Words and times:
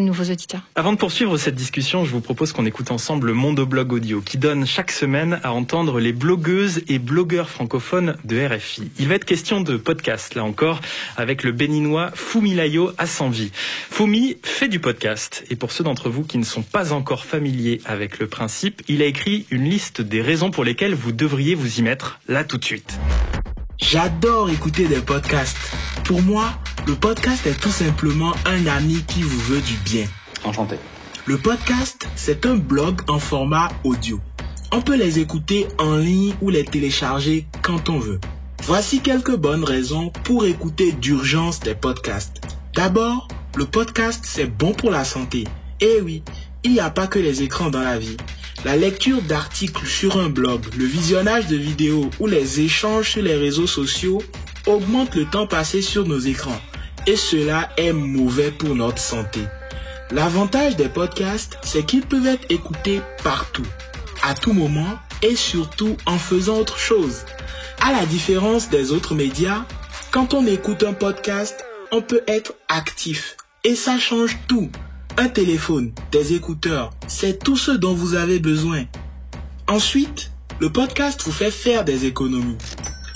nouveaux 0.00 0.24
auditeurs. 0.24 0.62
Avant 0.74 0.92
de 0.92 0.98
poursuivre 0.98 1.36
cette 1.36 1.54
discussion, 1.54 2.04
je 2.04 2.10
vous 2.10 2.20
propose 2.20 2.52
qu'on 2.52 2.66
écoute 2.66 2.90
ensemble 2.90 3.28
le 3.28 3.34
Mondoblog 3.34 3.92
Audio 3.92 4.20
qui 4.20 4.38
donne 4.38 4.66
chaque 4.66 4.90
semaine 4.90 5.40
à 5.42 5.52
entendre 5.52 6.00
les 6.00 6.12
blogueuses 6.12 6.82
et 6.88 6.98
blogueurs 6.98 7.50
francophones 7.50 8.16
de 8.24 8.46
RFI. 8.46 8.90
Il 8.98 9.08
va 9.08 9.14
être 9.14 9.24
question 9.24 9.60
de 9.60 9.76
podcast, 9.76 10.34
là 10.34 10.44
encore, 10.44 10.80
avec 11.16 11.44
le 11.44 11.52
béninois 11.52 12.10
Fumilayo 12.14 12.92
Assanvi. 12.98 13.52
Fumi 13.90 14.36
fait 14.42 14.68
du 14.68 14.80
podcast 14.80 15.44
et 15.50 15.56
pour 15.56 15.72
ceux 15.72 15.84
d'entre 15.84 16.10
vous 16.10 16.24
qui 16.24 16.38
ne 16.38 16.44
sont 16.44 16.62
pas 16.62 16.92
encore 16.92 17.24
familiers 17.24 17.80
avec 17.84 18.18
le 18.18 18.26
principe, 18.26 18.82
il 18.88 19.02
a 19.02 19.06
écrit 19.06 19.46
une 19.50 19.64
liste 19.64 20.00
des 20.00 20.22
raisons 20.22 20.50
pour 20.50 20.64
lesquelles 20.64 20.94
vous 20.94 21.12
devriez 21.12 21.54
vous 21.54 21.78
y 21.78 21.82
mettre 21.82 22.20
là 22.28 22.44
tout 22.44 22.58
de 22.58 22.64
suite. 22.64 22.98
J'adore 23.78 24.50
écouter 24.50 24.86
des 24.86 25.00
podcasts. 25.00 25.56
Pour 26.04 26.22
moi, 26.22 26.52
le 26.86 26.94
podcast 26.94 27.46
est 27.46 27.60
tout 27.60 27.70
simplement 27.70 28.32
un 28.46 28.66
ami 28.66 29.02
qui 29.06 29.22
vous 29.22 29.40
veut 29.40 29.60
du 29.60 29.74
bien. 29.84 30.06
Enchanté. 30.44 30.76
Le 31.26 31.36
podcast, 31.36 32.08
c'est 32.16 32.46
un 32.46 32.56
blog 32.56 33.02
en 33.08 33.18
format 33.18 33.68
audio. 33.84 34.20
On 34.72 34.80
peut 34.80 34.96
les 34.96 35.18
écouter 35.18 35.66
en 35.78 35.96
ligne 35.96 36.34
ou 36.40 36.50
les 36.50 36.64
télécharger 36.64 37.46
quand 37.62 37.88
on 37.88 37.98
veut. 37.98 38.20
Voici 38.64 39.00
quelques 39.00 39.36
bonnes 39.36 39.64
raisons 39.64 40.10
pour 40.24 40.44
écouter 40.46 40.92
d'urgence 40.92 41.60
des 41.60 41.74
podcasts. 41.74 42.40
D'abord, 42.74 43.28
le 43.56 43.66
podcast, 43.66 44.20
c'est 44.24 44.46
bon 44.46 44.72
pour 44.72 44.90
la 44.90 45.04
santé. 45.04 45.44
Eh 45.80 46.00
oui, 46.02 46.22
il 46.62 46.72
n'y 46.72 46.80
a 46.80 46.90
pas 46.90 47.06
que 47.06 47.18
les 47.18 47.42
écrans 47.42 47.70
dans 47.70 47.82
la 47.82 47.98
vie. 47.98 48.16
La 48.64 48.76
lecture 48.76 49.22
d'articles 49.22 49.86
sur 49.86 50.20
un 50.20 50.28
blog, 50.28 50.62
le 50.76 50.84
visionnage 50.84 51.46
de 51.46 51.56
vidéos 51.56 52.10
ou 52.20 52.26
les 52.26 52.60
échanges 52.60 53.12
sur 53.12 53.22
les 53.22 53.34
réseaux 53.34 53.66
sociaux 53.66 54.22
augmentent 54.66 55.14
le 55.14 55.26
temps 55.26 55.46
passé 55.46 55.82
sur 55.82 56.06
nos 56.06 56.18
écrans. 56.18 56.60
Et 57.06 57.16
cela 57.16 57.70
est 57.76 57.92
mauvais 57.92 58.50
pour 58.50 58.74
notre 58.74 58.98
santé. 59.00 59.40
L'avantage 60.10 60.76
des 60.76 60.88
podcasts, 60.88 61.58
c'est 61.62 61.84
qu'ils 61.84 62.02
peuvent 62.06 62.26
être 62.26 62.50
écoutés 62.50 63.00
partout, 63.22 63.66
à 64.22 64.34
tout 64.34 64.52
moment 64.52 64.98
et 65.22 65.36
surtout 65.36 65.96
en 66.06 66.18
faisant 66.18 66.58
autre 66.58 66.78
chose. 66.78 67.24
À 67.80 67.92
la 67.92 68.04
différence 68.06 68.68
des 68.68 68.92
autres 68.92 69.14
médias, 69.14 69.64
quand 70.10 70.34
on 70.34 70.46
écoute 70.46 70.82
un 70.82 70.92
podcast, 70.92 71.64
on 71.92 72.02
peut 72.02 72.22
être 72.26 72.54
actif. 72.68 73.36
Et 73.64 73.74
ça 73.74 73.98
change 73.98 74.36
tout 74.48 74.70
un 75.16 75.28
téléphone, 75.28 75.92
des 76.12 76.34
écouteurs, 76.34 76.90
c'est 77.06 77.42
tout 77.42 77.56
ce 77.56 77.72
dont 77.72 77.94
vous 77.94 78.14
avez 78.14 78.38
besoin. 78.38 78.84
Ensuite, 79.68 80.30
le 80.60 80.70
podcast 80.70 81.22
vous 81.24 81.32
fait 81.32 81.50
faire 81.50 81.84
des 81.84 82.06
économies. 82.06 82.56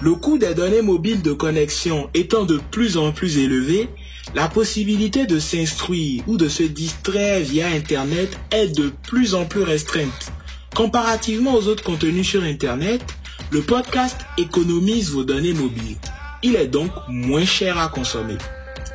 Le 0.00 0.14
coût 0.14 0.38
des 0.38 0.54
données 0.54 0.82
mobiles 0.82 1.22
de 1.22 1.32
connexion 1.32 2.08
étant 2.14 2.44
de 2.44 2.58
plus 2.70 2.96
en 2.96 3.12
plus 3.12 3.38
élevé, 3.38 3.88
la 4.34 4.48
possibilité 4.48 5.26
de 5.26 5.38
s'instruire 5.38 6.22
ou 6.26 6.36
de 6.36 6.48
se 6.48 6.62
distraire 6.62 7.40
via 7.40 7.68
Internet 7.68 8.38
est 8.50 8.68
de 8.76 8.92
plus 9.02 9.34
en 9.34 9.44
plus 9.44 9.62
restreinte. 9.62 10.32
Comparativement 10.74 11.54
aux 11.54 11.66
autres 11.66 11.82
contenus 11.82 12.28
sur 12.28 12.42
Internet, 12.42 13.02
le 13.50 13.62
podcast 13.62 14.18
économise 14.36 15.10
vos 15.10 15.24
données 15.24 15.54
mobiles. 15.54 15.96
Il 16.42 16.54
est 16.56 16.68
donc 16.68 16.92
moins 17.08 17.44
cher 17.44 17.78
à 17.78 17.88
consommer. 17.88 18.38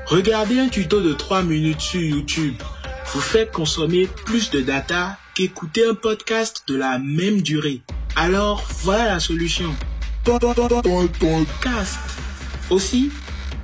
Regardez 0.05 0.59
un 0.59 0.69
tuto 0.69 1.01
de 1.01 1.13
3 1.13 1.43
minutes 1.43 1.81
sur 1.81 2.01
YouTube 2.01 2.55
vous 3.13 3.21
faites 3.21 3.51
consommer 3.51 4.07
plus 4.25 4.49
de 4.49 4.61
data 4.61 5.19
qu'écouter 5.35 5.85
un 5.85 5.93
podcast 5.93 6.63
de 6.67 6.75
la 6.75 6.97
même 6.97 7.41
durée. 7.41 7.81
Alors 8.15 8.63
voilà 8.81 9.05
la 9.05 9.19
solution. 9.19 9.71
Podcast. 10.23 11.99
Aussi, 12.69 13.11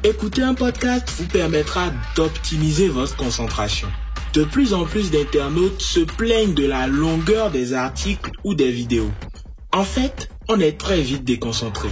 écouter 0.03 0.41
un 0.41 0.53
podcast 0.53 1.09
vous 1.17 1.27
permettra 1.27 1.91
d'optimiser 2.15 2.89
votre 2.89 3.15
concentration. 3.15 3.87
De 4.33 4.43
plus 4.43 4.73
en 4.73 4.83
plus 4.85 5.09
d'internautes 5.09 5.81
se 5.81 6.01
plaignent 6.01 6.53
de 6.53 6.65
la 6.65 6.87
longueur 6.87 7.49
des 7.49 7.73
articles 7.73 8.31
ou 8.43 8.55
des 8.55 8.71
vidéos. 8.71 9.11
En 9.73 9.83
fait, 9.83 10.29
on 10.49 10.59
est 10.59 10.77
très 10.77 11.01
vite 11.01 11.23
déconcentré. 11.23 11.89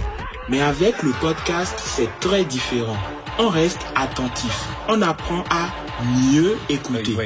Mais 0.48 0.60
avec 0.60 1.02
le 1.02 1.12
podcast, 1.20 1.74
c'est 1.78 2.10
très 2.20 2.44
différent. 2.44 2.96
On 3.38 3.48
reste 3.48 3.80
attentif. 3.94 4.68
On 4.88 5.00
apprend 5.00 5.44
à 5.50 5.70
mieux 6.30 6.56
écouter. 6.68 7.16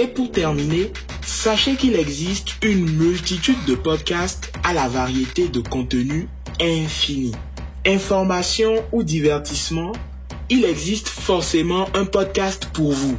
Et 0.00 0.06
pour 0.06 0.30
terminer, 0.30 0.92
sachez 1.26 1.74
qu'il 1.74 1.96
existe 1.96 2.50
une 2.62 2.88
multitude 2.88 3.64
de 3.66 3.74
podcasts 3.74 4.52
à 4.62 4.72
la 4.72 4.86
variété 4.86 5.48
de 5.48 5.58
contenus 5.58 6.28
infinis. 6.60 7.34
Information 7.84 8.76
ou 8.92 9.02
divertissement, 9.02 9.90
il 10.50 10.64
existe 10.64 11.08
forcément 11.08 11.88
un 11.94 12.04
podcast 12.04 12.68
pour 12.72 12.92
vous. 12.92 13.18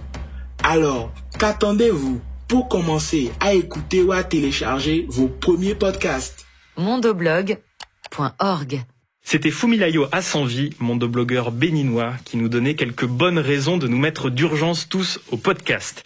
Alors, 0.64 1.12
qu'attendez-vous 1.38 2.22
pour 2.48 2.70
commencer 2.70 3.30
à 3.42 3.54
écouter 3.54 4.02
ou 4.02 4.14
à 4.14 4.24
télécharger 4.24 5.06
vos 5.10 5.28
premiers 5.28 5.76
podcasts? 5.76 6.46
mondoblog.org 6.78 8.86
c'était 9.22 9.52
Fumilayo 9.52 10.08
Assanvi, 10.12 10.72
mondoblogueur 10.80 11.52
béninois, 11.52 12.14
qui 12.26 12.38
nous 12.38 12.50
donnait 12.50 12.74
quelques 12.74 13.06
bonnes 13.06 13.38
raisons 13.38 13.78
de 13.78 13.88
nous 13.88 14.00
mettre 14.00 14.32
d'urgence 14.32 14.90
tous 14.90 15.20
au 15.30 15.38
podcast. 15.38 16.04